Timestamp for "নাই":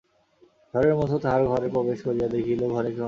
2.95-2.99